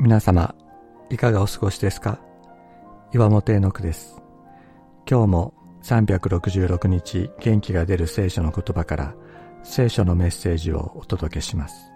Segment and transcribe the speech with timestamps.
[0.00, 0.54] 皆様、
[1.10, 2.20] いかがお過ごしですか？
[3.12, 4.22] 岩本恵之です。
[5.10, 9.14] 今日も366日元気が出る聖書の言葉から
[9.64, 11.90] 聖書のメッセージをお届けします。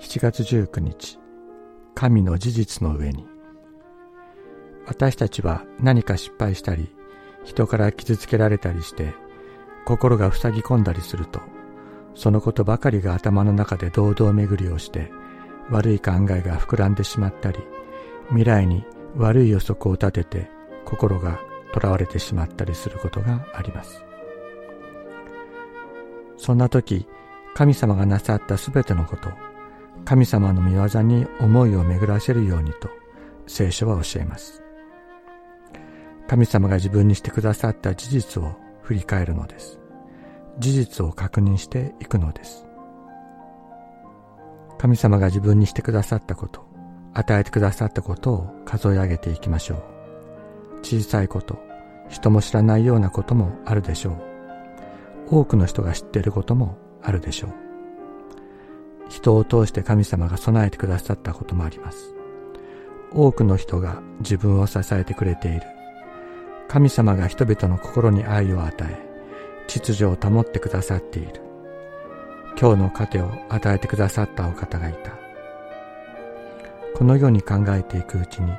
[0.00, 1.20] 7月19日、
[1.94, 3.28] 神の事実の上に。
[4.86, 6.92] 私たちは何か失敗したり、
[7.44, 9.14] 人から傷つけられたりして、
[9.84, 11.40] 心が塞ぎ込んだりすると、
[12.16, 15.12] そのことばかりが頭の中で堂々巡りをして、
[15.70, 17.58] 悪い考えが膨らんでしまったり、
[18.28, 18.84] 未来に
[19.16, 20.50] 悪い予測を立てて
[20.84, 21.40] 心が
[21.78, 24.04] 囚われてしまったりすることがあります。
[26.36, 27.06] そんな時、
[27.54, 29.30] 神様がなさったすべてのこと、
[30.04, 32.88] 神様の御業に思いを巡らせるようにと
[33.46, 34.62] 聖書は教えます。
[36.28, 39.78] 神様が自分にしてくださった事実を振り返るのです。
[40.58, 42.69] 事実を確認していくのです。
[44.80, 46.64] 神様が自分にしてくださったこと、
[47.12, 49.82] 与えてくださったことを数え上げていきましょう。
[50.82, 51.58] 小さいこと、
[52.08, 54.16] 人も知らないようなこともあるでしょう。
[55.28, 57.50] 多くの人が知っていることもあるでしょう。
[59.10, 62.14] 人を通して神様が備えてくださったこともあります。
[63.12, 65.60] 多くの人が自分を支えてくれている。
[66.68, 68.98] 神様が人々の心に愛を与え、
[69.66, 71.49] 秩序を保ってくださっている。
[72.58, 75.12] 今日の糧を与えてくださったお方がいた。
[76.96, 78.52] このように考えていくうちに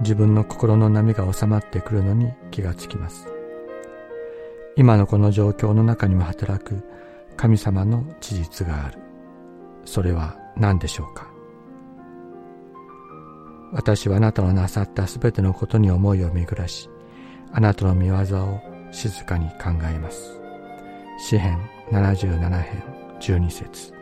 [0.00, 3.28] 自分の心の波が収まってくるのに気がつきます。
[4.76, 6.82] 今のこの状況の中にも働く
[7.36, 8.98] 神様の事実がある。
[9.84, 11.30] それは何でしょうか？
[13.72, 16.88] 私はあなたのなさったすべてのことに思いを巡らし、
[17.52, 20.40] あなたの見業を静かに考えます。
[21.18, 21.58] 詩編
[21.90, 22.82] 77編
[23.22, 23.92] 12節。